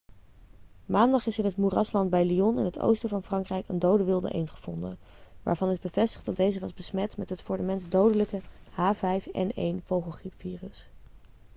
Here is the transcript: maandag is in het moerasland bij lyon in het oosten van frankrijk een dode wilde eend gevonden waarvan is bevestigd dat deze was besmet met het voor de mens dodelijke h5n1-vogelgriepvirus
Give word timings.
maandag 0.85 1.25
is 1.27 1.37
in 1.37 1.45
het 1.45 1.57
moerasland 1.57 2.09
bij 2.09 2.25
lyon 2.25 2.59
in 2.59 2.65
het 2.65 2.79
oosten 2.79 3.09
van 3.09 3.23
frankrijk 3.23 3.67
een 3.69 3.79
dode 3.79 4.03
wilde 4.03 4.33
eend 4.33 4.49
gevonden 4.49 4.97
waarvan 5.43 5.69
is 5.69 5.79
bevestigd 5.79 6.25
dat 6.25 6.35
deze 6.35 6.59
was 6.59 6.73
besmet 6.73 7.17
met 7.17 7.29
het 7.29 7.41
voor 7.41 7.57
de 7.57 7.63
mens 7.63 7.89
dodelijke 7.89 8.41
h5n1-vogelgriepvirus 8.71 10.85